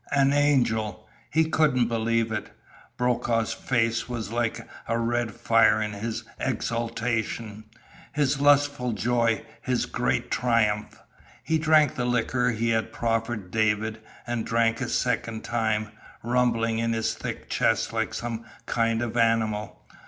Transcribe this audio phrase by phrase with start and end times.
[0.11, 1.07] An angel!
[1.29, 2.49] He couldn't believe it!
[2.97, 7.65] Brokaw's face was like a red fire in his exultation,
[8.11, 10.99] his lustful joy, his great triumph.
[11.43, 15.91] He drank the liquor he had proffered David, and drank a second time,
[16.23, 19.85] rumbling in his thick chest like some kind of animal.